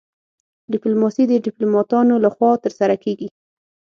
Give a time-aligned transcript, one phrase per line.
[0.71, 3.27] ډیپلوماسي د ډیپلوماتانو لخوا ترسره کیږي